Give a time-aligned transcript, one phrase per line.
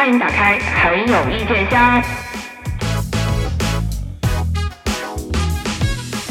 [0.00, 2.02] 欢迎打开很有意见箱。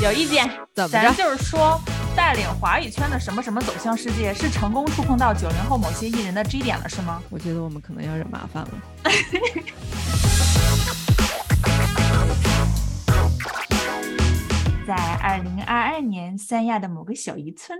[0.01, 0.49] 有意见？
[0.73, 1.13] 怎么咱着？
[1.13, 1.79] 就是说，
[2.15, 7.21] 带领华语圈的什么什么走向世界，是成功触碰到九零后某些艺人的 G 点了，是吗？
[7.29, 8.71] 我觉得我们可能要惹麻烦了。
[14.87, 17.77] 在二零二二年，三亚的某个小渔村，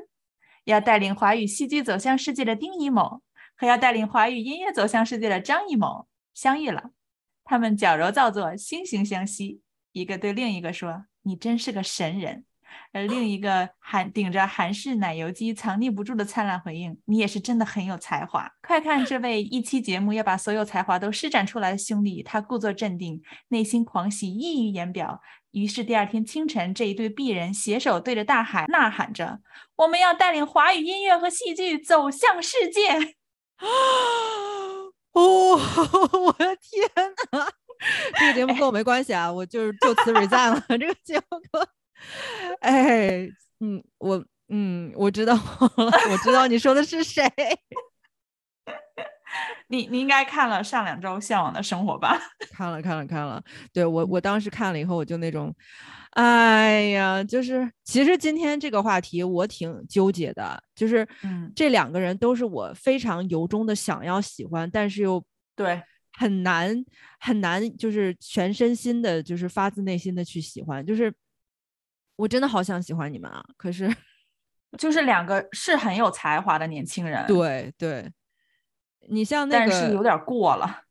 [0.66, 3.24] 要带领华语戏剧走向世界的丁一某
[3.60, 6.92] 和要带领华语音乐走向世界的张艺谋相遇了。
[7.44, 9.60] 他们矫揉造作，惺惺相惜，
[9.92, 12.46] 一个对另一个说：“你真是个神人。”
[12.94, 25.20] 而另一个韩顶着韩式奶油肌，藏匿不住的灿烂回应：“你也是真的很有才华。”快看这位一期节目要把所有才华都施展出来的兄弟，他故作镇定，内心狂喜溢于言表。
[25.52, 29.40] 于是第二天清晨，这一对璧人携手对着大海呐喊着
[29.78, 33.16] ：“我们要带领华语音乐和戏剧走向世界。
[35.14, 35.56] 哦，
[36.26, 36.90] 我的天
[37.32, 37.48] 哪！
[38.20, 40.64] 这个节目跟我没关系啊，我就是就此 resign 了。
[40.78, 41.68] 这个节目跟，
[42.62, 43.28] 哎，
[43.60, 45.42] 嗯，我嗯，我知道了，
[46.12, 47.24] 我知道你说的是谁。
[49.68, 52.20] 你”你应该看了上两周《向往的生活》吧？
[52.52, 55.54] 看了看了看了，对我我当时看了以后，我就那种，
[56.12, 61.52] 哎呀，就是其实今天这个话题我挺纠结的，就是嗯。
[61.56, 65.24] 这两个人都是我非常由衷的想要喜欢，但是又
[65.56, 65.82] 对，
[66.14, 66.84] 很难
[67.20, 71.14] 很难，就是全身心的，就是发自内心的去喜欢，就是
[72.16, 73.88] 我真的好想喜欢你们啊，可是。
[74.78, 78.12] 就是两个是很有才华的年轻人，，对对，
[79.10, 80.84] 你像那个但是有点过了。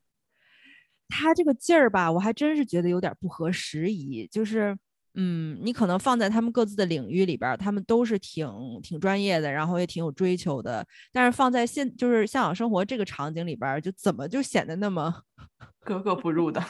[1.09, 4.79] 他这个劲儿吧，我还真是觉得有点不合时宜，就是。
[5.21, 8.49] 嗯，你可能放在他们各自的领域里边儿，他们都是挺
[8.83, 10.87] 挺专业的，然后也挺有追求的。
[11.13, 15.13] 但是放在现就是向往生活这个场景里边儿，就怎么就显得那么
[15.85, 16.63] 格格不入的，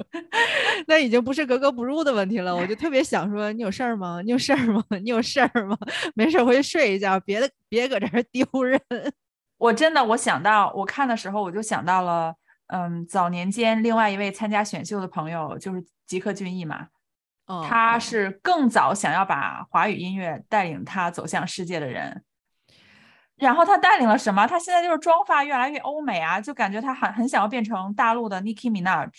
[0.88, 4.22] 那已经不是格格不入的问题了，我就特别想说，你有事儿吗？
[4.24, 4.82] 你有事儿吗？
[5.02, 5.76] 你有事儿吗？
[6.14, 8.80] 没事儿回去睡一觉，别的别搁这儿丢人。
[9.58, 12.34] 我真的我想到我看的时候，我就想到了，
[12.68, 16.86] 嗯，早年间另外一位参加选秀的朋友就是吉克隽逸嘛，
[17.46, 22.22] 哦他是更早想要把华语音乐带领他走向世界的人。
[23.36, 24.46] 然后他带领了什么？
[24.46, 29.10] 他现在就是妆发越来越欧美啊，就感觉他很很想要变成大陆的 Nicki Minaj。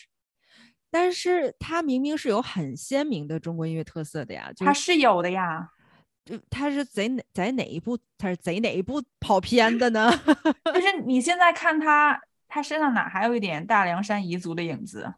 [0.89, 5.69] 但是他明明是有很鲜明的中国音乐特色的呀，就他是有的呀，
[6.25, 10.09] 就他是贼哪在哪一部他是贼哪一部跑偏的呢？
[10.73, 15.13] 就是你现在看他，他身上哪还有一点大凉山彝族的影子？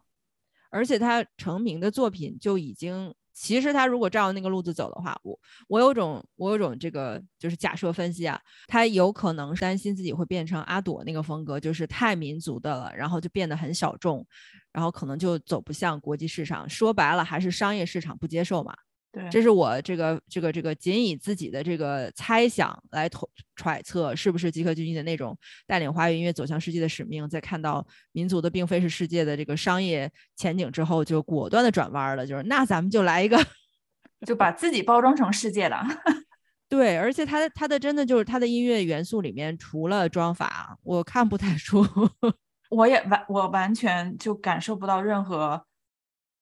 [0.70, 5.38] 而且他成名的作品就已经，其实他如果照那个路子走的话，我
[5.68, 14.26] 我有种我有种这个就是假设分析啊，他有可能担心自己会变成阿朵那个风格，就是太民族的了，然后就变得很小众，
[14.72, 16.68] 然后可能就走不向国际市场。
[16.68, 18.74] 说白了还是商业市场不接受嘛。
[19.12, 33.36] 对，这是我这个这个这个仅以自己的这个猜想来揣揣测，是不是吉克隽逸的那种带领华语音乐走向世界的使命，在看到民族的并非是世界的这个商业前景之后，就果断的转弯了，就是那咱们就来一个
[34.26, 35.76] 就把自己包装成世界的。
[36.68, 41.84] 对，而且他的他的真的就是他的音乐元素里面，除了装法，我看不太出。
[42.70, 45.64] 我也完，我完全就感受不到任何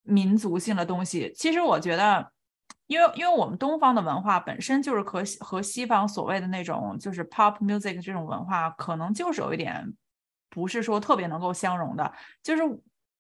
[0.03, 1.33] 民族性的东西。
[1.35, 2.31] 其实我觉得，
[2.89, 9.95] 因为因为我们东方的文化本身就是和和西方所谓的那种就是 pop music 这种文化，可能就是有一点
[10.51, 12.11] 不是说特别能够相融的。
[12.43, 12.63] 就是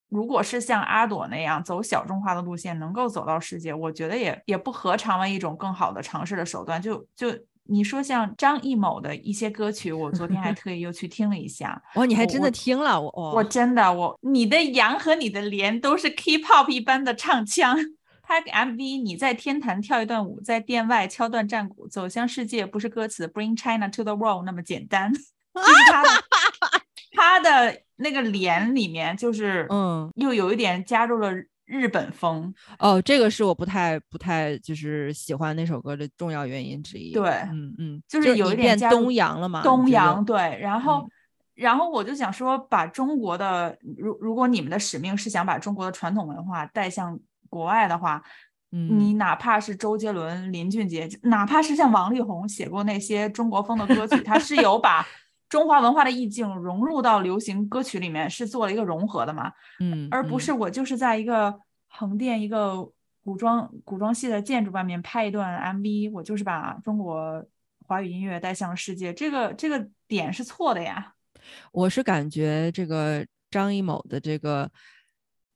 [0.08, 6.80] 如果是像阿朵那样走小众化的路线，能够走到世界，我觉得也也不何尝为一种更好的尝试的手段。
[6.80, 7.28] 就就
[7.64, 11.82] 你说像张艺谋的一些歌曲，我昨天还 特意又去听了一下。
[11.94, 17.76] 哦，你还真的听了我我我真的我，你的羊和你的莲都是 K-pop 一般的唱腔。
[18.28, 25.10] 拍个 MV，你在天坛跳一段舞，在殿外敲断战鼓，走向世界不是歌词 Bring China to the world 那么简单，
[25.56, 26.08] 就是他的
[27.16, 31.32] 他的那个脸里面就是嗯又有一点加入了
[31.64, 37.14] 日本风，哦，这个是我不太不太就是喜欢那首歌的重要原因之一。
[37.14, 39.62] 对嗯嗯，就是有一点东洋了嘛？
[39.62, 41.10] 东洋对，然后、嗯
[41.58, 47.18] 然后我就想说，把中国的如如果你们的使命是想把中国的传统文化带向
[47.48, 48.22] 国外的话，
[48.72, 49.18] 嗯你嗯。
[49.18, 55.06] 哪怕是周杰伦、林俊杰，哪怕是像王力宏写过那些中国风的歌曲，他是有把
[55.48, 59.50] 中华文化的意境融入到流行歌曲里面，是做了一个融合的嘛，
[59.80, 60.40] 嗯，而不嗯。
[60.40, 61.58] 是我就是在一个
[61.88, 62.90] 横店一个
[63.24, 67.44] 古装古装戏的建筑外面拍一段 MV，我就是把中国
[67.86, 71.14] 华语音乐带向世界，这个这个点是错的呀。
[71.72, 74.70] 我是感觉这个张艺谋的这个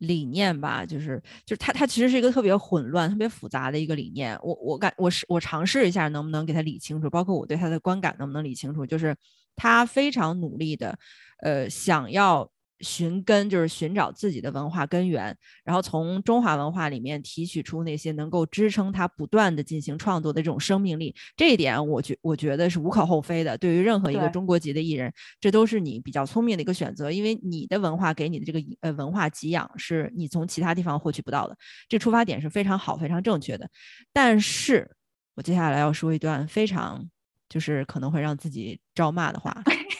[0.02, 4.38] 理念吧，就是就是他他其实是一个特别混乱、特别复杂的一个理念。
[4.42, 9.16] 我我感我是我尝试一下能不能给他理清楚，包括我对他的观感能不能理清楚，就是
[9.56, 10.98] 他非常努力的，
[11.42, 12.51] 呃，想要。
[12.82, 15.34] 寻根就是寻找自己的文化根源，
[15.64, 21.14] 然后从中华文化里面提取出那些能够支撑他不断的进行创作的这种生命力。
[21.36, 23.56] 这一点，我觉我觉得是无可厚非的。
[23.56, 31.56] 对于任何一个中国籍的艺人，这都是你比较聪明的一个选择，因为你的文化给你的这个呃文化给养是你从其他地方获取不到的，
[31.88, 33.70] 这出发点是非常好、非常正确的。
[34.12, 34.90] 但是
[35.36, 37.08] 我接下来要说一段非常
[37.48, 39.62] 就是可能会让自己招骂的话。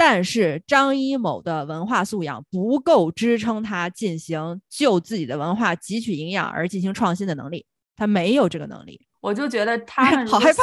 [0.00, 7.66] 但是张一某的文化素养不够支撑他进行就自己的文化汲取营养而进行创新的能力，
[7.96, 9.07] 他没有这个能力。
[9.28, 10.62] 我就觉得 他们好害怕。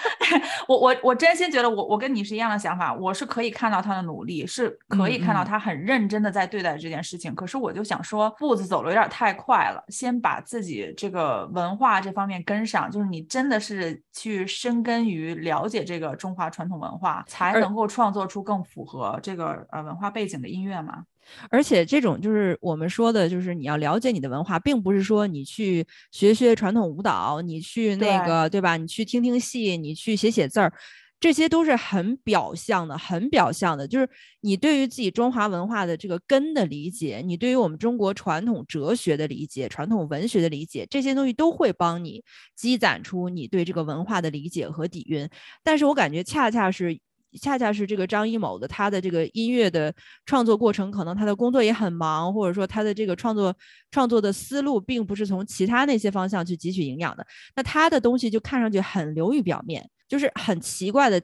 [0.66, 7.34] 我我我真心觉得我我跟你是一样的想法，我是可以看到他的努力，是可以看到他很认真的在对待这件事情。
[7.34, 12.90] 可是我就想说，步子走的有点太快了，先把自己这个文化这方面跟上。
[12.90, 21.02] 就是你真的是去深根于了解这个中华传统文化，才能够创作出更符合这个呃文化背景的音乐嘛。
[21.50, 28.76] 而且这种就是我们说的，就是你要了解你的文化，并不是说你去学学传统舞蹈，你去那个对吧？
[28.76, 30.72] 你去听听戏，你去写写字儿，
[31.20, 33.86] 这些都是很表象的，很表象的。
[33.86, 34.08] 就是
[34.40, 42.22] 你对于自己中华文化的这个根的理解，你对于我们中国传统哲学的理解、传统文学的理解，这些东西都会帮你
[42.54, 45.28] 积攒出你对这个文化的理解和底蕴。
[45.62, 46.98] 但是我感觉恰恰是。
[47.40, 49.94] 恰恰是这个张艺谋的他的这个音乐的
[50.26, 53.54] 创作过程，可能他的工作也很忙，或者说他的这个创作
[53.90, 57.26] 创作的思路并不是从其他那些方向去汲取营养的，
[57.56, 61.22] 那他的东西就看上去很流于表面，就是很奇怪的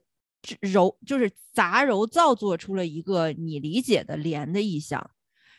[0.60, 5.10] 揉，就是杂糅造作出了一个你理解的莲的意象。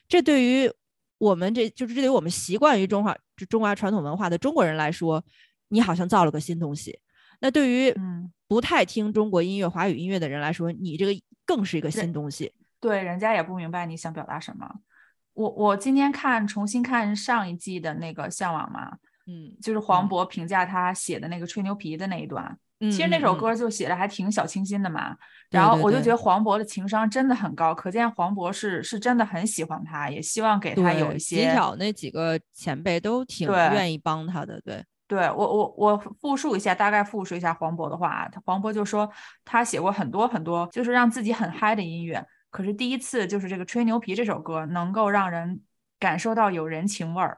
[0.07, 0.71] 这对于
[1.17, 3.15] 我们这就是这对于我们习惯于中华
[3.49, 5.23] 中华传统文化的中国人来说，
[5.69, 6.99] 你好像造了个新东西。
[7.41, 8.31] 那对于嗯。
[8.47, 12.53] 不太听中国音乐、华语音乐的人来说，你这个更是一个新东西。
[12.81, 14.69] 对，人家也不明白你想表达什么。
[15.33, 18.91] 我我今天看重新看上一季的那个《向往》嘛，
[19.25, 22.43] 嗯，就是黄渤评价他写的那个吹牛皮的那一段。
[22.81, 25.15] 嗯，其实那首歌就写的还挺小清新的嘛。
[25.49, 31.37] 然后我就觉得黄渤的情商真的很高，可见黄渤是是真的很喜欢他，也希望给他有一些。
[31.37, 34.83] 极挑那几个前辈都挺愿意帮他的，对。
[35.11, 38.29] 对我我我复述一下，大概复述一下黄渤的话。
[38.31, 39.11] 他黄渤就说
[39.43, 42.25] 他写过很多很多，就是让自己很嗨的音乐。
[42.49, 45.59] 可是第一次就是这个吹牛皮这首歌，能够让人
[45.99, 47.37] 感受到有人情味儿。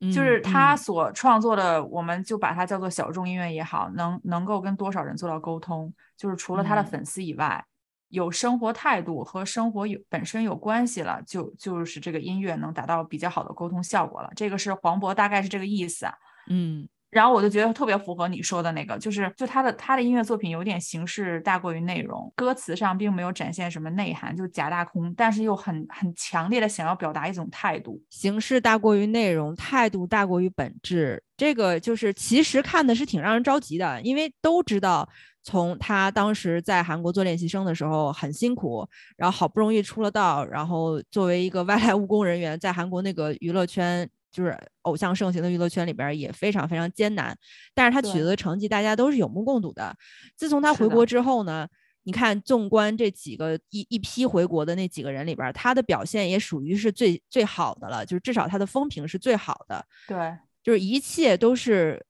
[0.00, 5.92] 就是他所创作的，我们就把它叫做小众音乐也好，能能够跟多少人做到沟通？
[6.16, 7.62] 就是除了他的粉丝以外，
[8.08, 14.30] 有生活态度和生活有本身有关系了，就就是这个音乐能达到比较好的沟通效果了。
[14.34, 16.14] 这个是黄渤大概是这个意思啊。
[16.48, 16.88] 嗯。
[17.12, 28.00] 然后我就觉得特别符合你说的那个，就是就他的他的音乐作品有点形式大过于内容，歌词上并没有展现什么内涵，就假大空，但是又很很强烈的想要表达一种态度。
[28.08, 35.06] 形式大过于内容，态度大过于本质，这个就是其实看的是挺让人着急的，因为都知道
[35.42, 38.88] 从他当时在韩国做练习生的时候很辛苦，
[39.18, 44.08] 然后好不容易出了道，然后作为一个外来务工人员，在韩国那个娱乐圈。
[44.32, 47.36] 就是偶像盛行的娱乐圈里边也非常非常艰难，
[47.74, 49.94] 但是他取得的成绩大家都是有目共睹的。
[50.36, 51.68] 自从他回国之后呢，
[52.04, 59.86] 你看，纵观这几个一一批回国的那几个人里边，他的表现也属于是最最好的了，就是至少他的风评是最好的。
[60.08, 62.04] 对，就是一切都是，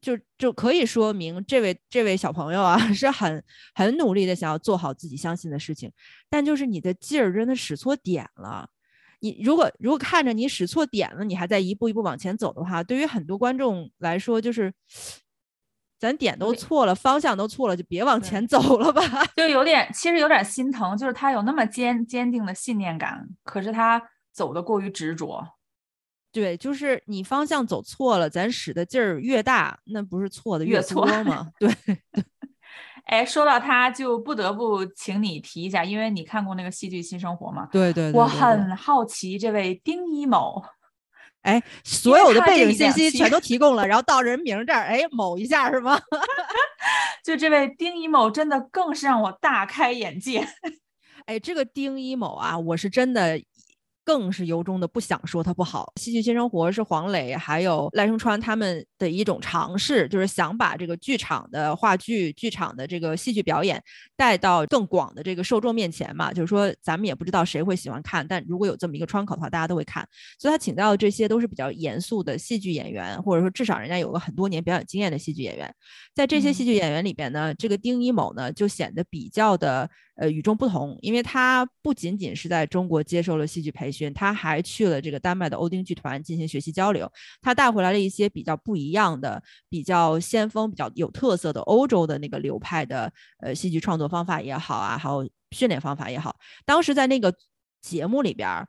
[0.00, 3.44] 就就可以说明这位这位小朋友啊 是很
[3.74, 5.92] 很努力的想要做好自己相信的事情，
[6.28, 8.68] 但就是你的劲儿真的使错点了。
[9.20, 14.72] 你如果如果看着你使错点了，你还在一步一步往前走的话，对于很多观众来说，就是
[15.98, 19.02] 咱点都错了，方向都错了，就别往前走了吧。
[19.36, 24.00] 就有点，其实有点心疼，就是他有那么坚坚定的信念感，可是他
[24.32, 25.44] 走的过于执着。
[26.30, 31.50] 对，就是你方向走错了，咱使的劲儿越大，那不是错的越多吗？
[31.58, 31.68] 对。
[33.08, 37.66] 哎，说到他，就不得不请你提一下，因为你看过那个戏剧《新生活》吗？
[37.72, 40.62] 对对，我很好奇这位丁一某。
[41.40, 45.98] 哎， 所有的背景信息全都提供了，然后到人名这儿，哎，某一下是吗？
[47.24, 50.46] 就这位丁一某，真的更是让我大开眼界。
[51.24, 53.40] 哎，这个丁一某啊，我是真的。
[54.08, 55.92] 更是由衷的不想说它不好。
[55.96, 63.78] 戏剧新生活是黄磊还有赖声川他们的一种尝试，就是想把这个剧场的话剧、剧场的这个戏剧表演
[64.16, 66.32] 带到更广的这个受众面前嘛。
[66.32, 70.08] 就是说，咱们也不知道谁会喜欢看，但如果有这么一个窗口的话，大家都会看。
[70.38, 75.70] 所以他请到的这些都是比较严肃的戏剧演员，或者说至少人家有个很多年表演经验的戏剧演员。
[76.14, 79.90] 在这些戏剧演员里边呢，这个丁一某呢就显得比较的。
[80.20, 87.08] 呃，与众不同，因为他不仅仅是在中国接受了戏剧培训，他还去了这个丹麦的欧丁剧团进行学习交流。
[87.40, 96.36] 他带回来了一些比较不一样的、比较先锋、比较有特色的欧洲的那个流派的呃戏剧创作方法也好啊，还有训练方法也好。
[96.66, 97.32] 当时在那个
[97.80, 98.66] 节目里边，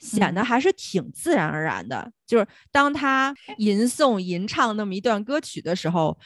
[0.00, 2.12] 显得还是挺自然而然的。
[2.26, 6.18] 就是当他吟诵、吟唱那么一段歌曲的时候，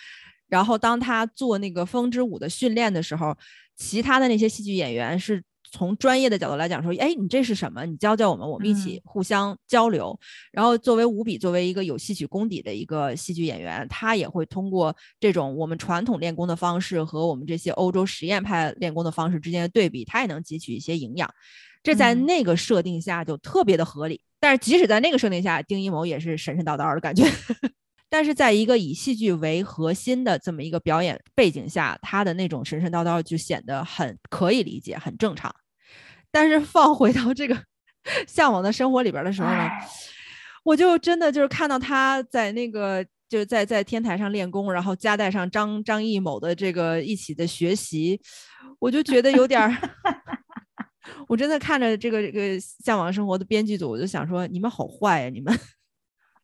[0.55, 3.37] 然后当他做那个风之舞的训练的时候。
[3.77, 5.43] 其他的那些戏剧演员是
[5.73, 7.85] 从专业的角度来讲说，哎，你这是什么？
[7.85, 10.17] 你教教我们，我们一起互相交流。
[10.53, 21.29] 然后作为吴比，作为一个有戏曲功底的一个戏剧演员，他也会通过这种我们传统练功的方式和我们这些欧洲实验派练功的方式之间的对比，他也能汲取一些营养。
[21.83, 24.21] 这在那个设定下就特别的合理。
[24.39, 27.25] 但是即使在那个设定下，丁一谋也是神神叨叨的感觉。
[28.17, 35.53] 但是在一个以戏剧为核心的这么一个表演背景下，他的那种神神叨叨就显得很可以理解，很正常。
[36.31, 37.61] 但是放回到这个
[38.29, 39.69] 向往的生活里边的时候呢，
[40.63, 48.21] 我就真的就是看到他在那个就是在在天台上练功，然后夹带上张张艺谋的这个一起的学习，
[48.79, 49.77] 我就觉得有点儿，
[51.27, 55.53] 我真的看着这个这个向往生活的编剧组，我就想说，你们好坏呀，你们。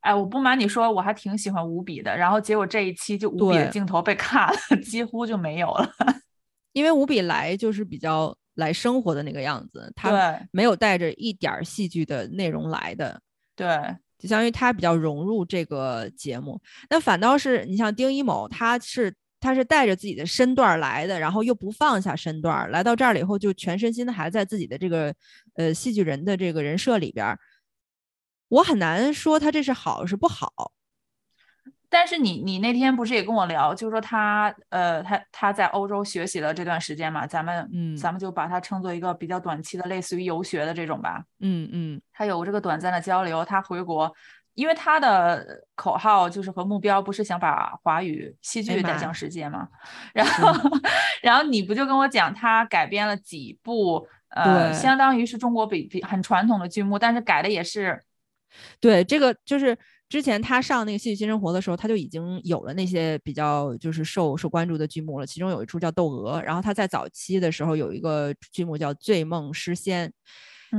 [0.00, 2.16] 哎，我不瞒你说，我还挺喜欢五笔的。
[2.16, 5.92] 然后结果这一期就五笔的镜头被卡了， 几乎就没有了。
[6.72, 13.20] 因为五笔来就是比较来生活的那个样子，他没有带着一点戏剧的内容来的。
[13.54, 13.66] 对，
[14.18, 16.60] 就相当于他比较融入这个节目。
[16.88, 25.12] 那反倒是你像丁一某，他是他是带着自己的身段来的，然后又不放下身段，来到这儿了以后就全身心的还在自己的这个
[25.56, 27.36] 呃戏剧人的这个人设里边。
[28.50, 30.72] 我很难说他这是好是不好，
[31.88, 44.12] 但是你你那天不是也跟我聊，就是说他呃他他在欧洲学习了这段时间嘛，咱们嗯咱们就把它称作一个比较短期的，类似于游学的这种吧，嗯嗯，他有这个短暂的交流，他回国，
[44.54, 49.68] 因为他的口号就是和目标不是想把华语戏剧带向世界嘛？
[50.12, 50.70] 然后
[51.22, 58.02] 然后你不就跟我讲他改编了几部呃相当于是中国比比很传统的剧目，但是改的也是。
[58.80, 59.76] 对，这个就是
[60.08, 65.26] 之前他上那个戏剧新生活的时候，他就已经有了那些比较就是受受关注的剧目了。
[65.26, 70.12] 其中有一出叫《窦娥》，然后他在早期的时候有一个剧目叫《醉梦诗仙》，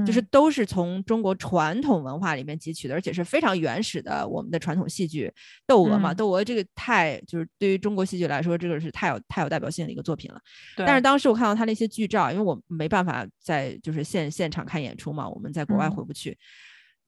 [0.05, 5.27] 就是都是从中国传统文化里面汲取的，而且是非常原始的我们的传统戏剧
[5.67, 10.39] 《窦娥》嘛，《窦娥》这个太就是对于中国戏剧来说，这个是太有太有代表性的一个作品了。
[10.85, 16.37] 但是当时我看到他那些剧照，因为我没办法在就是现现场看演出嘛，我们在国外回不去。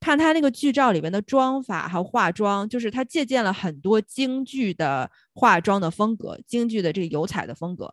[0.03, 7.89] 看他那个剧照里面的妆法还有化妆，就是他借鉴了很多京剧的化妆的风格，京剧的这个油彩的风格。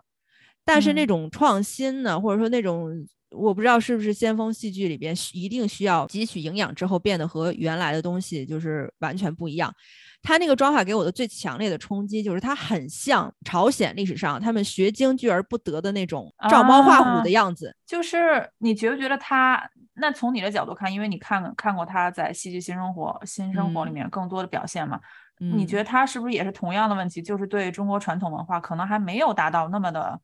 [0.64, 2.90] 但是那种创新呢，或者说那种
[3.30, 9.72] 我不知道是不是先锋戏剧里边一定需要汲取营养之后变得和原来的东西就是完全不一样。
[10.20, 17.72] 他那个妆法给我的最强烈的冲击就是他很像朝鲜历史上他们学京剧而不得的那种照猫画虎的样子。
[17.86, 19.70] 就是你觉不觉得他？
[20.00, 25.00] 那从你的角度看，因为你看看过他在《戏剧新生活》《新生活》里面更多的表现嘛，
[25.38, 27.22] 你觉得他是不是也是同样的问题？
[27.22, 30.20] 就是对中国传统文化可能还没有达到那么的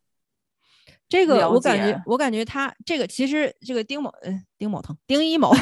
[1.08, 5.54] 这个，我感觉，我感觉他这个其实这个丁某，呃，丁某腾，丁一某，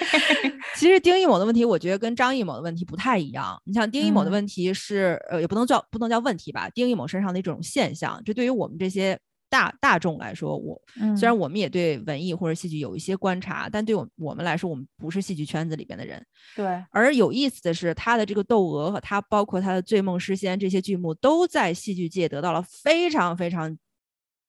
[0.76, 3.60] 其实丁一某的问题，我觉得跟张艺谋的问题不太一样。
[3.64, 9.18] 你像丁一某的问题是，呃，也不能叫不能叫问题吧，丁一某身上的一种现象，这对于我们这些。
[9.52, 10.80] 大大众来说，我
[11.14, 16.24] 虽然我们也对文艺或者戏剧有一些观察，但对我我们来说，我们不是戏剧圈子里边的人。
[16.56, 16.82] 对。
[16.90, 23.76] 而有意思的是，他的这个《窦娥》和他包括他的《醉梦诗仙》这些剧目，都在戏剧界得到了非常非常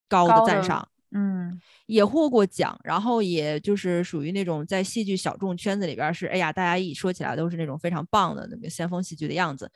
[0.08, 0.88] 高的赞赏。
[1.12, 1.60] 嗯。
[1.88, 9.70] 也获过奖，然后也就是属于那种在戏剧小众圈子里边是，哎呀，大家一说起来都是那种非常棒的那个先锋戏剧的样子。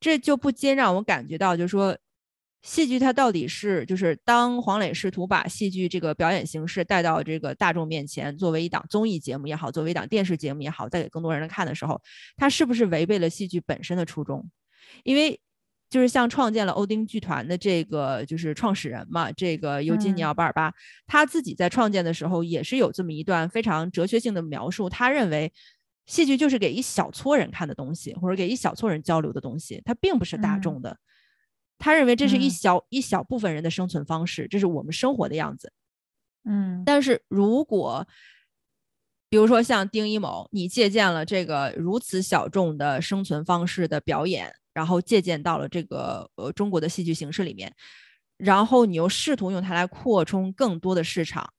[0.00, 1.96] 这就不禁让我感觉到，就是说。
[2.66, 12.02] 戏剧它到底是就是当黄磊试图把戏剧这个表演形式带到这个大众面前，作为一档综艺节目也好，作为一档电视节目也好，带给更多人看的时候，
[12.36, 14.44] 它是不是违背了戏剧本身的初衷？
[15.04, 15.40] 因为
[15.88, 20.74] 就是像创建了欧丁剧团的这个就是创始人嘛，这个尤金尼奥·巴尔巴，
[21.06, 24.90] 他自己在创建的时候也是有这么一段非常哲学性的描述。
[24.90, 25.52] 他认为
[26.06, 30.96] 戏剧就是给一小撮人看的东西，或者给一小撮人交流的东西，它并不是大众的。
[31.78, 35.72] 他认为这是一小一小部分人的生存方式，这是我们生活的样子。
[36.44, 38.06] 嗯，但是如果
[39.28, 47.74] 比如说像丁一某，你借鉴了这个如此小众的生存方式的表演，然后借鉴到了这个呃中国的戏剧形式里面，
[48.36, 51.52] 然后你又试图用它来扩充更多的市场，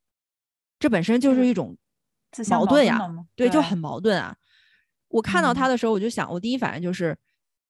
[0.80, 1.78] 这本身就是一种
[2.50, 3.00] 矛盾呀，
[3.36, 4.38] 对，就很矛盾啊。
[5.10, 7.18] 我看到他的时候，我就想，我第一反应就是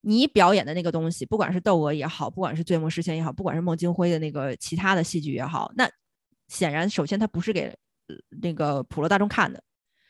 [0.07, 5.89] 你表演的那个东西，不管是窦娥也好，不管是醉梦诗仙也好，不管是孟京辉的那个其他的戏剧也好，那
[6.47, 7.75] 显然首先它不是给
[8.41, 9.61] 那个普罗大众看的。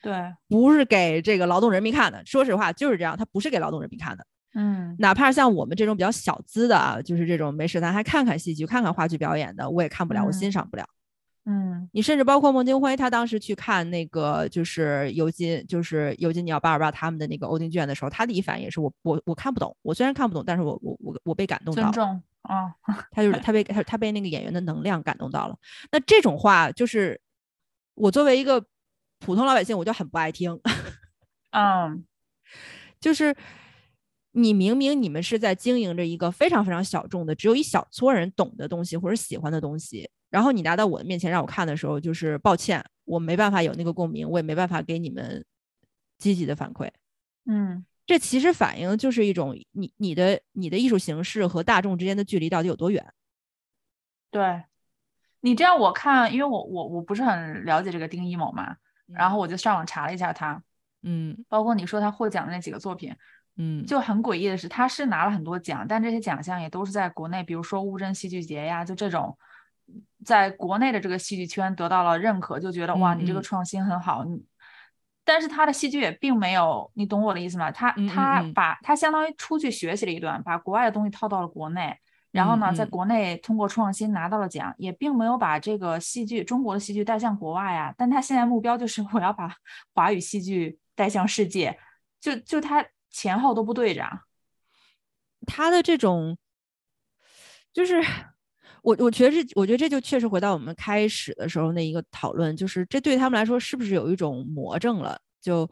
[0.04, 0.14] 对，
[0.48, 2.22] 不是给这个劳动人民看的。
[2.26, 4.26] 说实话，就是这样，它不是给劳动人民看的。
[4.54, 10.84] 嗯，哪怕像我们这种比较小资的啊，就是这种没事咱还看看戏剧、看看话剧表演的，我也看不了，我欣赏不了。
[10.84, 10.97] 嗯，
[11.92, 19.76] 你甚至包括孟京辉，他当时去看那个就是尤金，就是尤金尼奥·巴尔巴他们的那个欧丁剧院的时候，他第一反应也是我我我看不懂。
[19.82, 21.84] 我虽然看不懂，但是我我我我被感动到。
[21.84, 22.74] 尊重啊，
[23.12, 25.58] 他就是他被他他被那个演员的能量感动到了。
[25.92, 27.20] 那这种话就是
[27.96, 28.64] 我作为一个。
[29.20, 30.62] 普通老百姓我就很不爱听，
[31.50, 32.06] 嗯，
[33.00, 33.36] 就是
[34.34, 45.46] 你明明你们是在经营着一个非常非常小众的，只有一小撮人懂的东西或者喜欢的东西，然后你拿到我的面前让我看的时候，就是抱歉，我没办法有那个共鸣，我也没办法给你们
[46.18, 46.90] 积极的反馈，
[47.46, 53.06] 嗯，这其实反映就是一种你你的你的艺术形式和大众之间的距离到底有多远？
[54.32, 54.64] 对
[55.42, 58.76] 你这样我看，因为我我我不是很了解这个丁一某嘛。
[59.06, 60.62] 然后我就上网查了一下他，
[61.02, 63.16] 嗯，包括你说他获奖的那几个作品，
[63.56, 69.38] 嗯，就很诡异的是，他是拿了很多奖，但这些奖项也都是在国内，比如说乌镇戏剧节呀，就这种，
[70.26, 74.44] 在国内的这个戏剧圈得到了认可，就觉得哇，你这个创新很好，你，
[75.24, 77.72] 但是他的戏剧也并没有，你懂我的意思吗？
[77.72, 81.98] 他他把他相当于出去学习了一段，把国外的东西套到了国内。
[82.32, 87.92] 然后呢，在国内通过创新拿到了奖，也并没有把这个戏剧中国的戏剧带向国外啊。
[87.98, 89.52] 但他现在目标就是我要把
[89.96, 91.80] 华语戏剧带向世界，
[92.20, 94.04] 就就他前后都不对着。
[95.48, 96.38] 他的这种，
[97.74, 98.04] 就是
[98.88, 105.20] 我我觉得这，我觉得这就确实回到我们开始的时候那一个讨论，就是这对他们来说是不是有一种魔怔了？
[105.42, 105.70] 就。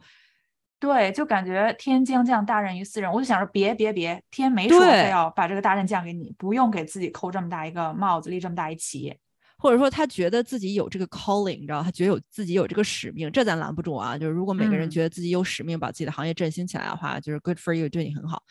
[0.78, 9.16] 对，就感觉天将降大任于斯人，我就想着别别别，天没说非要把这个大任降给你，不用给自己扣这么大一个帽子，立这么大一旗，
[9.56, 14.18] 或者说他觉得自己有这个 calling，你知道，他觉得有自己有这个使命，这咱拦不住啊。
[14.18, 18.42] 就是如果每个人觉得自己有使命，把自己的行业振兴起来的话，就是 good for you，对你很好。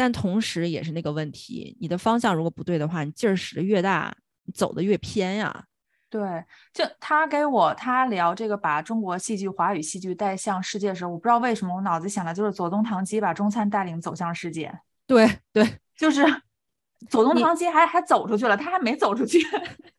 [0.00, 4.10] 但同时也是那个问题，你的方向如果不对的话，你劲儿使的越大，
[4.46, 5.64] 你走的越偏呀。
[6.08, 14.72] 对，就他给我他聊这个把中国戏剧、华语戏剧带向世界的时候，我不知道为什么我脑子想的就是左宗棠鸡把中餐带领走向世界。
[15.06, 16.24] 对对，就是
[17.10, 19.38] 左宗棠鸡还还走出去了，他还没走出去，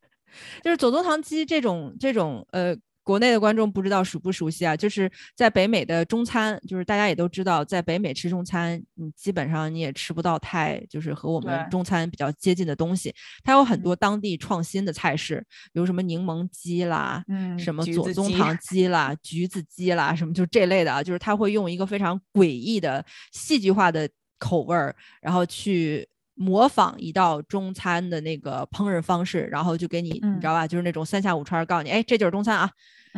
[0.63, 2.75] 就是左宗棠鸡这种这种呃。
[3.03, 4.75] 国内的观众不知道熟不熟悉啊？
[4.75, 13.13] 就是在北美的中餐，就是大家也都知道，在北美吃中餐，你基本上你也吃不到太就是和我们中餐比较接近的东西。
[13.43, 21.01] 它有很多当地创新的菜式，比如什么柠檬鸡啦，嗯，什么左宗棠鸡啦、橘子鸡啦，什么就这类的啊。
[21.01, 26.07] 就是他会用一个非常诡异的戏剧化的口味儿，然后去。
[26.41, 30.65] 模仿一道中餐的那个烹饪方式，然后就给你，你知道吧？
[30.65, 32.69] 就是那种三下五除二告诉你，哎，这就是中餐啊。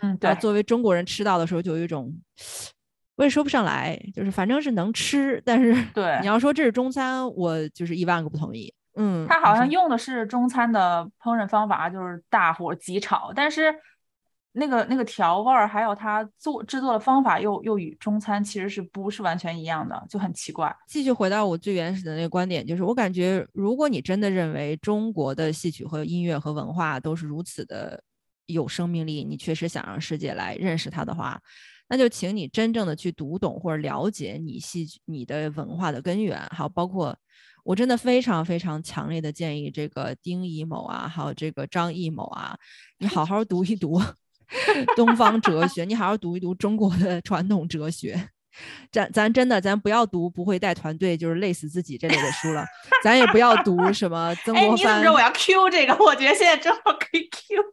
[0.01, 0.35] 嗯，对。
[0.35, 2.13] 作为中国人吃到的时候，就有一种，
[3.15, 8.73] 我也说不上来，就是反正是能吃，但是对你要说这是中餐，我就是一万个不同意。
[8.95, 13.73] 嗯，他好像用的是中餐的烹饪方法，就是大火急炒，但是。
[14.55, 20.75] 那个那个调味儿，还有它做制作的方法，又又与中餐其实是不是完全一样的，就很奇怪。
[20.87, 28.03] 继续回到我最原始的那个观点，就是我感觉，如果你真的认为中国的戏曲和音乐和文化都是如此的
[28.45, 31.41] 有生命力，你确实想让世界来认识它的话，
[31.89, 36.39] 那就请你真正的去读懂或者了解你戏曲、你的文化的根源。
[36.51, 37.17] 好，包括
[37.63, 42.55] 我真的非常非常强烈的建议这个丁乙某啊，还有这个张艺谋啊，
[42.99, 43.99] 你好好读一读。
[44.95, 48.29] 东方哲学，你好好读一读中国的传统哲学。
[48.91, 52.63] 咱咱真的，咱不要读不会带团队就是累死自己这类的书了。
[53.03, 54.71] 咱也不要读什么 曾国藩。
[54.77, 55.95] 你怎么知道我要 Q 这个？
[56.03, 57.63] 我觉得现在正好可以 Q。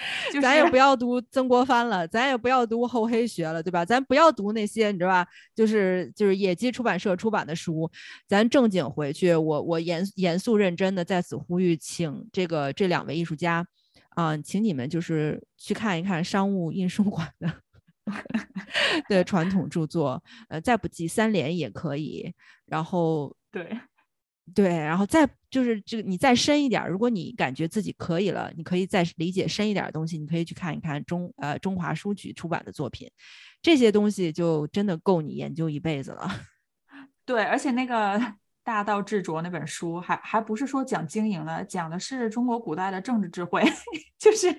[0.28, 3.84] 就是咱也不要读曾国藩了，咱也不要读厚黑学了，对吧？
[3.84, 5.26] 咱不要读那些，你知道吧？
[5.54, 7.90] 就是就是野鸡出版社出版的书，
[8.26, 9.34] 咱正经回去。
[9.34, 13.66] 我我严严肃认真的在此呼吁，请这个这两位艺术家
[14.10, 17.62] 啊、请你们就是去看一看商务印书馆的
[19.08, 22.32] 的传统著作，呃，再不济三联也可以。
[22.66, 23.78] 然后对
[24.52, 33.08] 对，然后再就是这个你再深一点儿，如果你感觉自己可以了，你可以再理解深一点儿的东西，你可以去看一看中呃中华书局出版的作品，
[33.62, 36.28] 这些东西就真的够你研究一辈子了。
[37.24, 38.18] 对，而且那个
[38.70, 43.60] 《大道至拙》那本书还还不是说讲经营的，讲的是中国古代的政治智慧，
[44.16, 44.56] 就是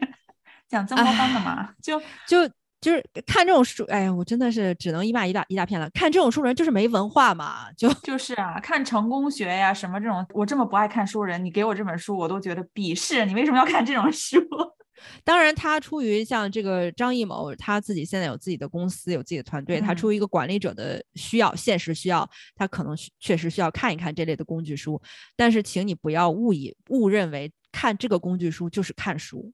[0.68, 1.98] 讲曾国藩的嘛，就
[2.28, 2.46] 就
[2.82, 5.90] 就是看这种书，哎呀，我真的是只能一骂一大一大片了。
[5.92, 13.26] 看这种书人就是没文化嘛，就就是啊，看成功学呀什么这种，我这么不爱看书的人，你给我这本书，我都觉得鄙视。
[13.26, 14.38] 你为什么要看这种书？
[15.24, 25.02] 当然，他出于像这个张艺谋，他自己现在有自己的公司，有自己的团队，他嗯出于一个管理者的需要、现实需要，他可能确实需要看一看这类的工具书。
[25.36, 29.52] 但是，请你不要误以误认为看这个工具书就是看书，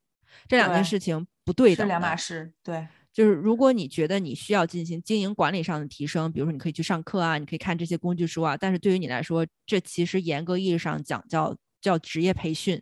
[0.47, 2.15] 这两件事情不对的是两码。
[2.15, 2.51] 事。
[2.63, 12.81] 对，就是如果你觉得你需要进行经营管理上的提升，比如说你可以去上课啊，你可以看这些工具书啊，但是对于你来说，这其实严格意义上讲叫叫职业培训。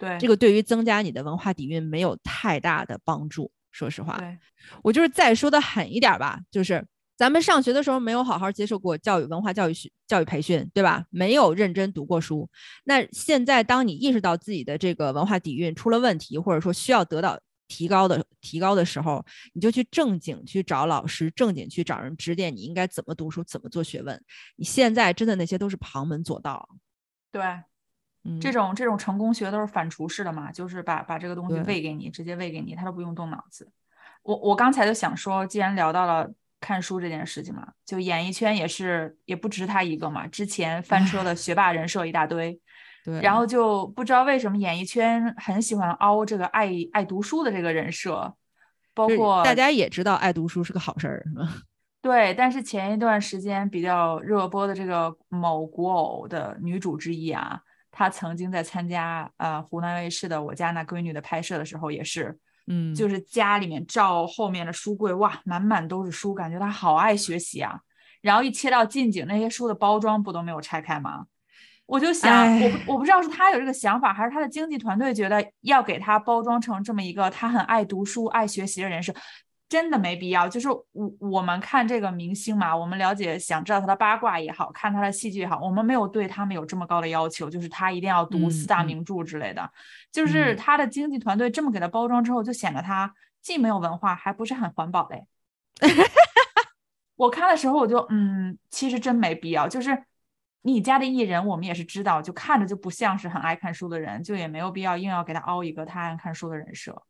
[0.00, 3.52] 对，这个对于增加你的文化底蕴没有太大的帮助。
[3.70, 4.36] 说实话，对，
[4.82, 6.84] 我就是再说的狠一点儿吧，就是
[7.16, 11.04] 咱们上学的时候没有好好接受过教育、文化教育学、教育培训，对吧？
[11.10, 12.50] 没有认真读过书。
[12.82, 24.20] 那现在当你意识到自己的这个文化底蕴出了问题，或者说需要得到提高的提高的时候，你就去正经去找老师，正经去找人指点你应该怎么读书，怎么做学问。
[24.56, 26.68] 你现在真的那些都是旁门左道。
[27.30, 27.42] 对，
[28.24, 33.70] 嗯，这种这种成功学都是反刍式的嘛，就是把把这个东西喂给你，直接喂给你，他都不用动脑子。
[34.22, 36.30] 我我刚才就想说，既然聊到了
[36.60, 42.60] 看书这件事情嘛，就演艺圈也是也不止他一个嘛，之前翻车的 学霸人设一大堆，
[43.02, 48.34] 对，然后就不知道为什么演艺圈很喜欢凹这个爱爱读书的这个人设，
[48.92, 51.48] 包括大家也知道爱读书是个好事儿，是吗？
[52.02, 67.80] 对，但是前一段时间比较热播的这个某古偶的女主之一啊，她曾经在参加呃湖南卫视的《我家那闺女》的拍摄的时候，也是，嗯，就是家里面照后面的书柜，哇，满满都是书，感觉他好爱学习啊。
[68.20, 71.24] 然后一切到近景，那些书的包装不都没有拆开吗？
[71.86, 79.12] 我就想，我不我不知道是他有这个想法，还是他的经纪团队觉得要给他包装成这么一个他很爱读书、爱学习的人设，
[79.70, 80.46] 真的没必要。
[80.46, 80.84] 就是我
[81.18, 89.72] 我们看这个明星嘛，我们了解想知道他的八卦也好看他的戏剧也好，我们没有对他们有这么高的要求，就是他一定要读四大名著之类的。
[90.12, 95.24] 就是嗯他的经纪团队这么给他包装之后，就显得他既没有文化，还不是很环保嘞。
[97.16, 99.68] 我看的时候我就嗯，其实真没必要。
[99.68, 100.04] 就是
[100.62, 107.02] 你家的艺人，我们也是知道，就看着就不像是很爱看书的人，就也没有必要硬要给他凹一个他爱看书的人设。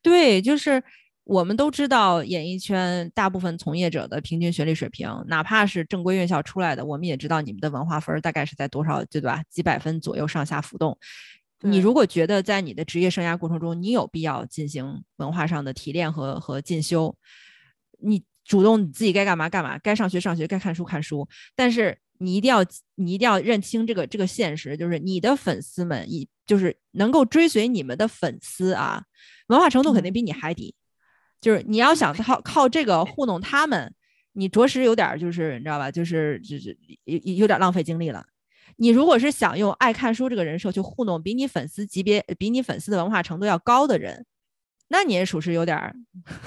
[0.00, 0.82] 对，就是
[1.26, 9.42] 我们都知道演艺圈大部分从业者的平均学历水平，哪怕是正规院校出来的，我们也知道你们的文化分儿大概是在多少，对吧？
[9.50, 10.96] 几百分左右上下浮动。
[11.62, 17.12] 你如果觉得在你的职业生涯过程中，你有必要进行文化上的提炼和和进修，
[17.98, 21.28] 你主动你自己该干嘛干嘛，该上学上学，该看书看书。
[21.56, 29.02] 但是你一定要你一定要认清这个这个现实，就是你的粉丝们，以就是能够追随你们的粉丝啊，
[29.48, 30.72] 文化程度肯定比你还低。
[31.46, 33.94] 就是你要想靠靠这个糊弄他们，
[34.32, 38.26] 你着实有点儿就是你知道吧，就是就是有有有点浪费精力了。
[38.78, 44.26] 你如果是想用爱看书这个人设去糊弄比你粉丝级别、比你粉丝的文化程度要高的人，
[44.88, 45.94] 那你也属实有点儿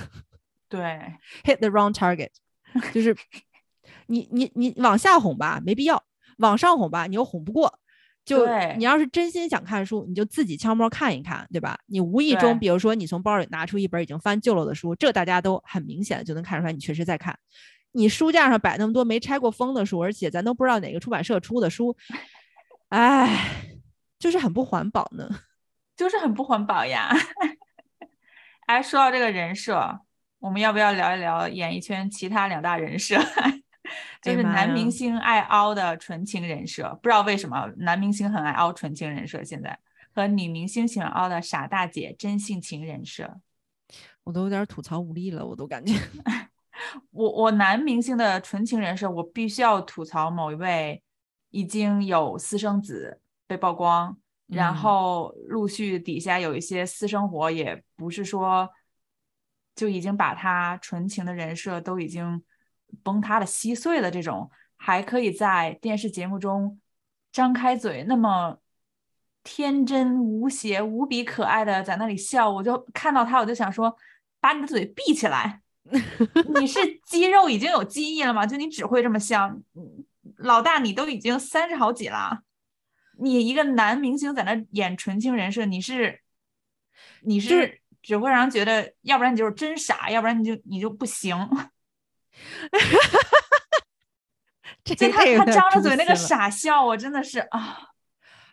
[0.67, 0.81] 对
[1.45, 2.31] ，hit the wrong target，
[2.93, 3.15] 就是
[4.07, 5.95] 你你你往下哄吧，没必要；
[6.39, 7.79] 往上哄吧，你又哄不过。
[8.25, 8.45] 就
[8.77, 11.77] 你要是真心想看书，你就自己悄摸看一看，对吧？
[11.87, 17.37] 你无意中，比如说你从包里拿出一本已经翻旧了的书，这大家都很明显就能看出来你确实在看。
[17.91, 21.95] 你书架上摆那么多没拆过封的书，而且咱都不知道哪个出版社出的书，
[22.89, 23.49] 哎，
[24.19, 25.27] 就是很不环保呢。
[25.97, 27.11] 就是很不环保呀。
[28.67, 30.01] 哎，说到这个人设，
[30.37, 33.19] 我们要不要聊一聊演艺圈其他两大人设？
[34.21, 39.77] 就是男明星爱凹的纯情人设，不知道为什么男明星很爱凹纯情人设，现在
[40.13, 43.39] 和女明星喜欢凹的傻大姐真性情人设。
[44.23, 45.93] 我都有点吐槽无力了，我都感觉。
[47.11, 51.01] 我我男明星的纯情人设，我必须要吐槽某一位
[51.49, 58.69] 已经有私生子被曝光，然嗯后陆续底下有一些私生活，也不是说
[59.75, 62.41] 就已经把他纯情的人设都已经
[63.03, 66.79] 崩塌的稀碎的，这种还可以在电视节目中
[67.31, 68.57] 张开嘴那么
[69.43, 73.95] 天真无邪、无比可爱的在那里笑，我就看到他，我就想说，
[74.39, 75.61] 把你的嘴闭起来。
[76.59, 78.45] 你是肌肉已经有记忆了吗？
[78.45, 80.05] 就你只会这么笑，嗯
[80.37, 82.43] 老大你都已经三十好几了，
[83.17, 86.19] 你一个男明星在那演纯情人设，你是
[87.21, 91.35] 你是只会让人觉得，要不然你就是真傻，要不然你就你就不行。
[94.83, 97.79] 这就他他这他他张着嘴那个傻笑，我真的是啊，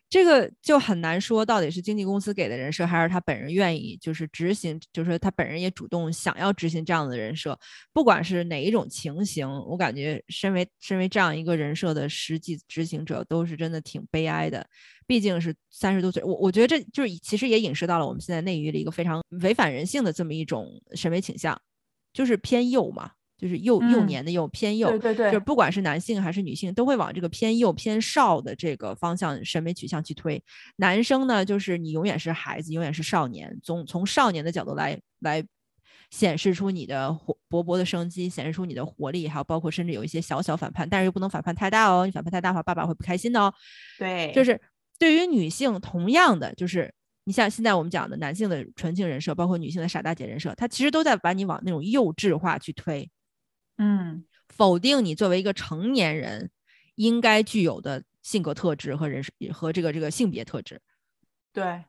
[0.09, 7.59] 这个就很难说到底是经纪公司给的人设，还是他本人愿意就是执行，就是他本人也主动想要执行这样的人设。
[7.93, 14.67] 不管是哪一种情形，我感觉身为身为这样一个人设的实际执行者，都是真的挺悲哀的。
[15.07, 21.61] 毕竟是三十多岁，我我觉得这就是其实也影射到了我们现在内娱的一个非常违反人性的这么一种审美倾向，
[22.13, 24.89] 就是偏右嘛，就是幼幼嗯年的幼偏幼。
[24.91, 30.43] 对对对，就不管是男性还是女性，都会往这个偏幼偏少的这个方向审美取向去推。
[30.77, 35.45] 男生呢，就是你永远是孩子，永远是少年，从从少年的角度来来
[36.11, 43.53] 显示出你的活勃勃的生机，显示出你的活力，还有包括甚至有一些小小反叛，但是又不能反叛太大哦，你反叛太大的话，爸爸会不开心的哦。
[43.99, 44.61] 对，就是
[44.99, 46.93] 对于女性，同样的就是。
[47.29, 53.11] 你像现在我们讲的男性的纯情人设，包括女性的傻大姐人设，它其实都在把你往那种幼稚化去推。
[53.79, 56.51] 嗯，否定你作为一个成年人
[56.95, 60.81] 应该具有的性格特质和人设和这个这个性别特质。
[61.53, 61.85] 对，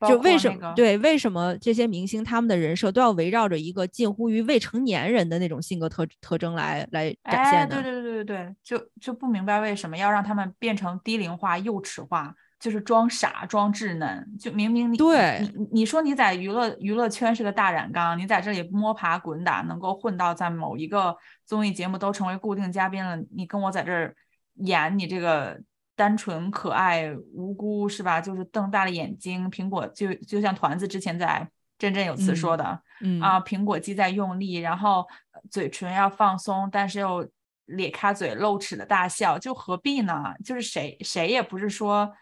[0.00, 7.82] 就括那个为什么、对为什么这些明星他们的人设都要围绕着一个近乎于未成年人的那种性格特特征来来展哎，现呢？
[7.82, 14.36] 对对对对对，就就不明白为什么要让他们变成低龄化、幼齿化，就是装傻、装稚嫩。
[14.38, 24.14] 就明明你对你你你说你在娱乐娱乐圈是个大染缸，你在这里摸爬滚打，能够混到在某一个综艺节目都成为固定嘉宾了，你跟我在这儿
[24.54, 25.60] 演你这个
[25.94, 28.20] 单纯可爱无辜是吧？
[28.20, 32.82] 就是瞪大了眼睛，苹果就就像团子之前在振振有词说嗯的。
[33.00, 37.28] 嗯啊，苹果肌在用力，然后呃嘴唇要放松，但是又
[37.66, 40.34] 咧开嘴露齿的大笑，就何必呢？
[40.44, 42.12] 就是谁谁也不是说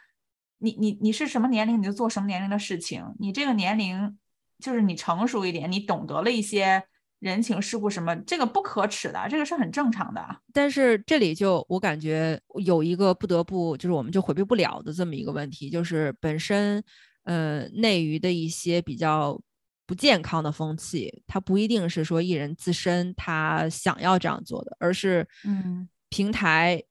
[0.58, 4.16] 你你你是什么年龄你就做什么年龄的事情，你这个年龄
[4.58, 6.82] 就是你成熟一点，你懂得了一些
[7.18, 10.42] 人情世故什么，这个不可耻的，这个是很正常的。
[10.52, 16.82] 但是这里就我感觉有一个不得不就是我们就回避不了的这么一个问题，就是本身
[17.24, 19.40] 呃内娱的一些比较
[19.86, 26.82] 不健康的风气，它不一定是说艺人自身他想要这样做的，而是嗯平台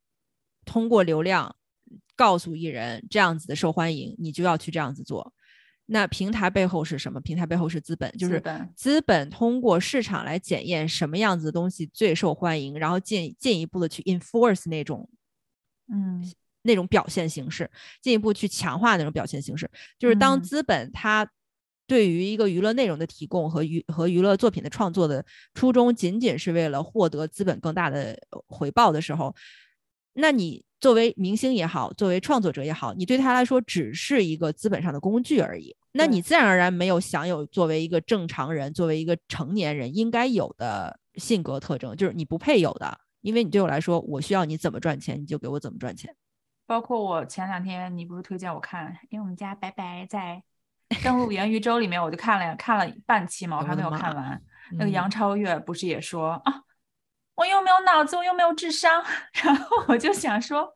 [0.66, 1.56] 通过流量
[2.16, 5.34] 告诉艺人这样子的受欢迎，你就要去这样子做。
[5.88, 7.22] 那平台背后是什么？
[7.22, 8.42] 平台背后是资本，就是
[8.76, 15.08] 资本通过市场来检验什么样子的东西最受欢迎，然后进进一步的去 enforce 那种
[15.94, 16.28] 嗯
[16.64, 17.70] 那种表现形式，
[18.02, 19.70] 进一步去强化那种表现形式。
[20.00, 21.30] 就是当嗯资本它
[21.86, 25.24] 对于一个娱乐内容的提供和娱和娱乐作品的创作的
[25.54, 29.36] 初衷，仅仅是为了获得资本更大的呃回报的时候，
[30.14, 35.76] 那你作为明星也好，作为创作者也好，你对他来说只是一个资本上的工具而已。
[35.94, 42.96] 那你自然而然没有享有作为一个正常人、作为一个成年人应该有的性格特征，就是你不配有的。
[43.22, 46.16] 因为你对我来说，我需要你怎么赚钱，你就给我怎么赚钱。
[46.68, 50.40] 包括我前两天你不是推荐我看，因为我们家白白在
[51.04, 54.40] 登录元宇宙里面，我就看了看了半期嘛，我还没有看完。
[54.74, 56.62] 那个嗯杨超越不是也说啊，
[57.36, 59.04] 我又没有脑子，我又没有智商，
[59.44, 60.74] 然后我就想说，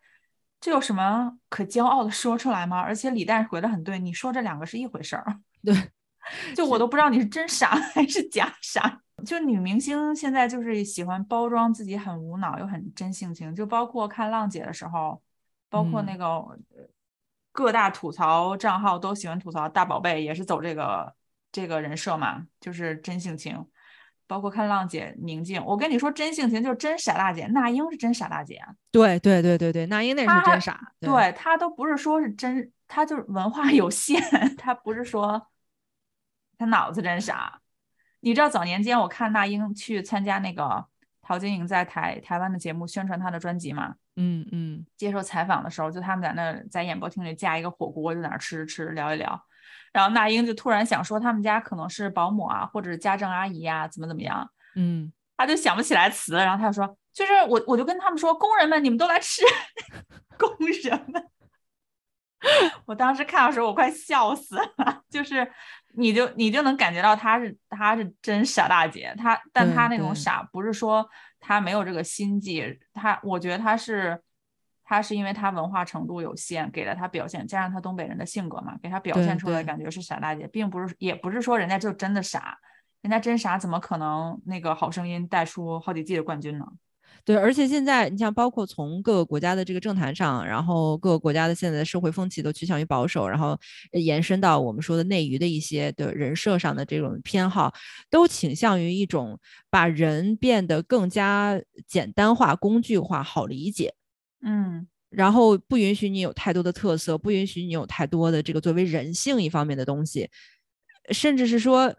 [0.60, 2.80] 这有什么可骄傲的说出来吗？
[2.80, 5.74] 而且李诞回的很对，你说这两个是一回事儿， 对，
[6.56, 9.02] 就我都不知道你是真傻 还是假傻。
[9.26, 15.22] 就女明星现在就是喜欢包装自己很无脑又很真性情，就包括看浪姐的时候，
[15.70, 16.58] 包括嗯那个、呃
[17.52, 21.14] 各大吐槽账号都喜欢吐槽大宝贝，也是走这个
[21.52, 23.66] 这个人设嘛，就是真性情。
[24.30, 30.94] 包括看浪姐、宁静，我跟你说，真性情就是真傻大姐，那英是真傻大姐啊，对对对对对，那英那是真傻。
[31.00, 34.22] 对她都不是说是真，她就是文化有限，
[34.56, 35.48] 她不是说
[36.60, 37.60] 她脑子真傻。
[38.20, 40.86] 你知道早年间我看那英去参加那个
[41.24, 49.44] 陶晶莹在台台湾的节目宣传她的专辑嘛，嗯嗯接受采访的时候，就他们在那在演播厅里架一个火锅，就在那吃吃吃聊一聊。
[49.94, 59.42] 然后那英就突然想说，他们家可能是保姆啊，或者是家政阿姨呀、怎么怎么样，嗯，他就想不起来词，然后他就说，就是我我就跟他们说，工人们你们都来吃，
[60.38, 60.50] 工
[60.84, 61.26] 人们。
[62.86, 65.04] 我当时看的时候，我快笑死了。
[65.10, 65.46] 就是
[65.96, 71.06] 你就你就能感觉到她是她是真傻大姐，她但对她那种傻不是说
[71.42, 74.18] 她没有这个心计，她我觉得她是
[74.90, 82.58] 她是因为他文化程度有限，给了他表现，加上他东北人的性格嘛，给他表现出来对感觉是傻大姐，并不是也不是说人家就真的傻，
[83.04, 86.66] 人家真傻怎么可能那个好声音带出好几季的冠军呢？
[87.24, 93.50] 对，而且现在你像包括从各个国家的这个政坛上，然后各个国家的现在的社会风气都趋向于保守，然后
[93.92, 97.72] 呃延伸到我们说的内娱的一些的人设上的这种偏好，
[98.10, 103.94] 都倾向于一种把人变得更加简单化、工具化、好理解。
[104.42, 110.30] 嗯，然后不允许你有太多的特色，不允许你有太多的这个作为人性一方面的东西，
[111.12, 111.94] 甚至是说，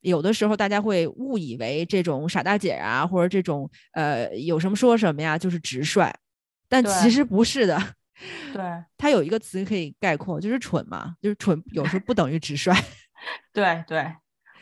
[0.00, 6.12] 有的时候大家会误以为这种傻大姐啊，或者这种呃有什么说什么呀，就是直率，
[6.68, 7.80] 但其实不是的。
[8.52, 8.62] 对。
[8.96, 12.72] 它有一个词可以概括，就是蠢嘛，就是蠢有时候不等于直率。
[13.52, 14.10] 对 对，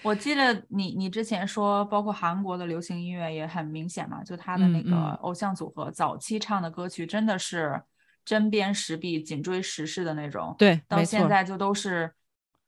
[0.04, 7.82] 我记得你你之前说，包括韩国的流行音乐也很明显嘛，就他的那个偶像组合早期唱的歌曲真的是
[8.24, 11.02] 针砭时弊、紧追时事的那种，对，到。
[11.02, 12.12] 现在就都是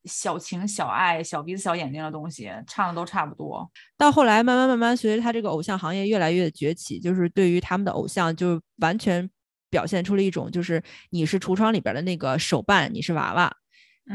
[0.04, 3.70] 小情小爱、小鼻子小眼睛的东西，唱的都差不多。
[3.96, 9.28] 到后来慢慢慢慢，随着他这个偶像行业越来越崛起，就是对于他们的偶像，就完全
[9.68, 13.52] 表现出了一种，就是你是橱窗里边的那个手办，你是娃娃，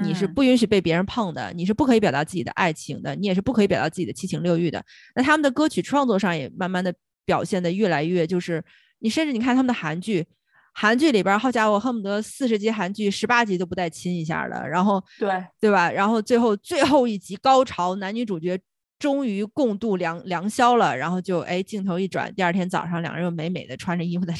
[0.04, 4.84] 你是嗯不允许被别人碰的，你是不可以表达自己的爱情的，你也是不可以表达自己的七情六欲的。
[5.16, 6.94] 那他们的歌曲创作上也慢慢的
[7.26, 8.64] 表现的越来越，就是
[9.00, 10.26] 你甚至你看他们的韩剧。
[10.74, 15.92] 韩剧里边儿，好家伙，恨不得四十集韩剧十八集都不带亲一下的，然后对对吧？
[15.92, 18.58] 然后最后最后一集高潮，男女主角
[18.98, 24.34] 终于共度良良宵了，然后就哎镜头一转，第二天早上两人又美美的穿着衣服 在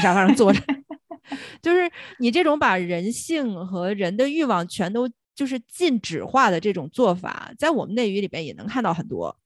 [0.00, 0.60] 沙发上坐着，
[1.60, 9.36] 就是你这种把人性和人的欲望全都就是禁止化的这种做法，在我们内娱里边也能看到很多。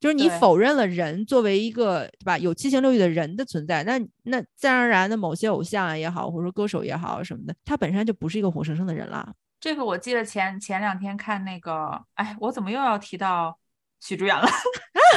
[0.00, 9.32] 就是你否认了人作为一个对吧有七情六欲的人的存在，那那自然而然的某些偶像啊也好，或者说歌手也好什么的，他本身就不是一个活生生的人了。
[9.58, 13.58] 这个我记得前前两天看那个，哎，我怎么又要提到
[13.98, 14.46] 许知远了？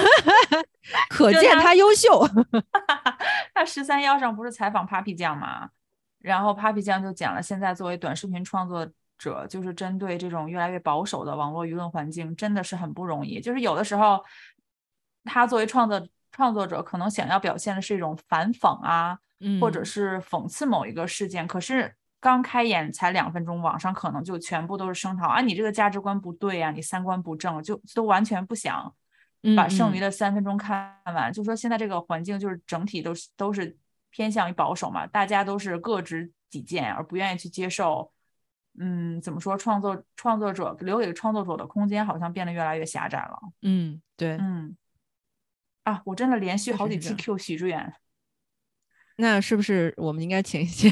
[1.09, 2.25] 可见他他优秀。
[3.53, 5.67] 他十三幺上不是采访 Papi 酱嘛，
[6.27, 8.87] 然后 Papi 酱就讲了，现在作为短视频创作
[9.17, 13.39] 者，就是针对这种越来越保守的网络舆论环境，真的是很不容易。
[13.39, 14.23] 就是有的时候，
[15.23, 28.93] 他作为创作创作者，可能想要表现的是一种反讽啊，嗯或者是讽刺某一个事件，可是刚开演才两分钟，网上可能就全部都是声讨啊，你这个价值观不对啊，你三观不正，就都完全不想
[29.55, 31.31] 把剩余的的三分钟看完。
[31.31, 33.75] 就说现在这个环境就是整体都是都是
[34.17, 38.11] 偏向于保守嘛，大家都是各执己见，而不愿意去接受。
[38.79, 39.55] 嗯，怎么说？
[39.55, 43.37] 创作创作者留给创作者的空间好像变得越来越狭窄了。
[43.61, 44.75] 嗯对，嗯，
[45.83, 47.93] 啊，我真的连续好几期确实是这样 Q 许志远，
[49.17, 50.89] 那是不是我们应该请一下？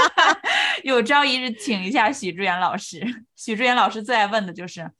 [0.82, 3.26] 有朝一日请一下许志远老师。
[3.36, 4.90] 许志远老师最爱问的就是，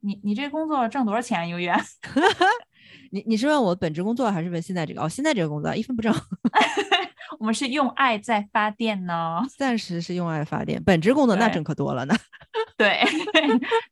[0.00, 1.72] 你你这工作挣多少钱啊一个月？
[3.10, 5.02] 你你是问我本职工作还是问现在这个？
[5.02, 6.14] 哦，现在这个工作一分不挣，
[7.38, 9.42] 我们是用爱在发电呢。
[9.56, 12.14] 暂时是用爱发电，本职工作那挣可多了呢。
[12.76, 13.00] 对，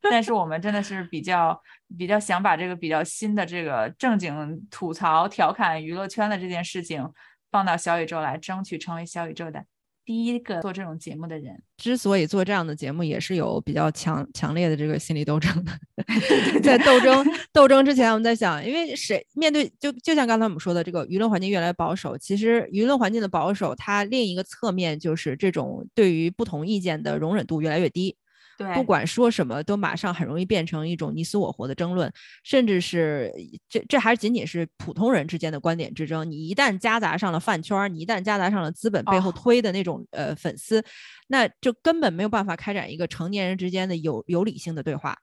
[0.09, 1.59] 但是我们真的是比较
[1.97, 7.07] 比较想把这个比较新的这个正经吐槽、调侃娱乐圈的这件事情
[7.51, 9.63] 放到小宇宙来，争取成为小宇宙的
[10.05, 11.61] 第一个做这种节目的人。
[11.77, 15.71] 之所以做这样的节目，也是有比较强强烈的这个心理斗争的。
[16.61, 22.17] 在斗争斗争之前，我们在想，因为谁面对就就像刚才我们说的，这个舆论环境越来越保守。
[22.17, 28.15] 其实舆论环境的保守，它另一个侧面就是这种对于不同意见的容忍度越来越低。
[28.57, 32.11] 对，不管说什么，都马上很容易变成一种你死我活的争论，
[32.43, 33.31] 甚至是
[33.67, 36.29] 这这还仅仅是普通人之间的观点之争。
[36.29, 40.83] 你一旦夹杂上了饭圈儿，你一旦夹杂上了资本背后哦推的那种、呃粉丝，
[41.27, 45.17] 那就根本没有办法开展一个成年人之间的有有理性的对话。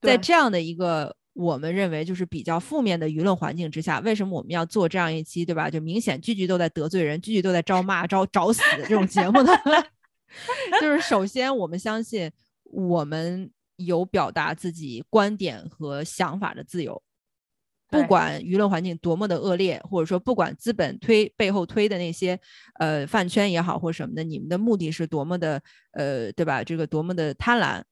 [0.00, 5.68] 在这样的一个我们认为就是比较负面的舆论环境之下，为什么我们要做这样一期，对吧？
[5.68, 9.52] 就明显句句都在得罪人，句句都在招骂、招找死的这种节目呢？
[10.80, 12.30] 就是首先我们相信
[12.70, 17.02] 我们有表达自己观点和想法的自由，
[17.88, 22.38] 不管舆论环境多么的恶劣，或者说不管资本推背后推的那些
[22.80, 25.62] 呃饭圈也好或什么的，你们的目的是多么的
[25.92, 26.64] 呃对吧？
[26.64, 27.82] 这个多么的贪婪，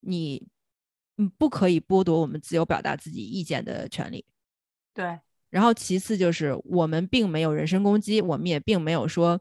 [0.00, 0.46] 你
[1.18, 4.24] 嗯不可以剥夺我们自由表达自己意见的权利。
[4.94, 5.18] 对
[5.50, 9.40] 然后其次就是我们并没有人身攻击，我们也并没有说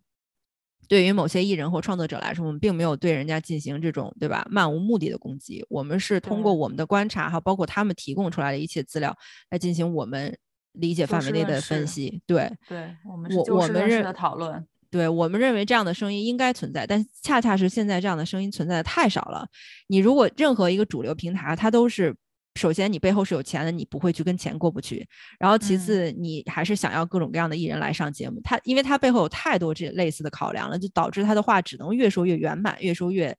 [0.87, 9.15] 对于某些艺人或创作者来说，我们并没有对人家进行这种对吧漫无目的的攻击，我们是通过我们的观察哈，包括他们提供出来的一切资料
[9.49, 10.37] 来进行我们
[10.73, 12.21] 理解范围内的分析。
[12.25, 14.65] 对，对我们是我我们认的讨论。
[14.89, 19.47] 对我们认为这样的声音应该存在，但恰恰是现在这样的声音存在的太少了。
[19.87, 22.15] 你如果任何一个主流平台，它都是
[22.55, 25.07] 首先你背后是有钱的，你不会去跟钱过不去。
[25.39, 33.35] 然后其嗯次，你还是想要各种各样的艺人来上节目，他因为他背后有太多这类似的考量了，就导致他的话只能越说越圆满，越说越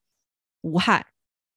[0.62, 1.06] 无害。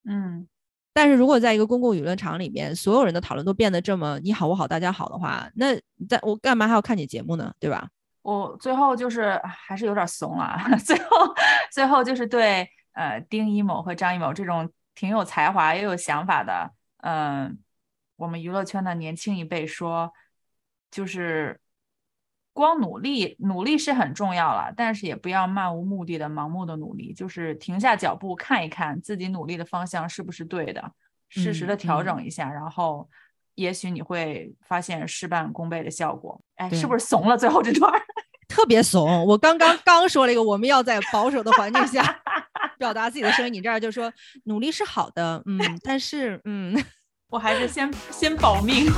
[0.10, 0.48] 嗯，
[0.94, 5.76] 但是如果在一个公共舆论场里面，所有人的讨论都变得这么你好我好大家好的话，那
[6.08, 7.54] 在我干嘛还要看你节目呢？
[7.60, 7.90] 对吧？
[8.22, 11.34] 我最后就是还是有点怂了， 最后
[11.72, 16.70] 最后就是对呃丁一某和张艺谋这种挺有才华又有想法的，
[17.10, 17.58] 嗯、
[18.18, 20.12] 我们娱乐圈的年轻一辈说，
[20.92, 21.60] 就是
[22.52, 30.92] 光努力努力是很重要了，但是也不要漫无目的的盲目的努力，就是停下脚步看一看自己努力的方向是不是对的，
[31.30, 33.10] 适时的嗯调嗯整一下，然后
[33.56, 36.42] 也许你会发现事半功倍的效果。
[36.56, 37.38] 哎，是不是怂了？
[37.38, 37.90] 最后这段。
[38.50, 39.26] 特别怂。
[39.28, 42.22] 我刚刚刚说了一个，我们要在保守的环境下
[42.80, 44.12] 表达自己的声音，你这儿就说
[44.46, 46.74] 努力是好的，嗯，但是嗯，
[47.30, 48.86] 我还是先 先保命。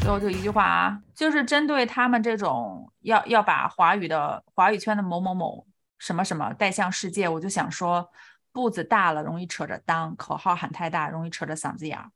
[0.00, 5.66] 最后就一句话啊，就是针对他们这种要要把华语的华语圈的某某某
[5.98, 8.08] 什么什么带向世界，我就想说，
[8.52, 12.10] 步子大了容易扯着裆，口号喊太大容易扯着嗓子眼儿。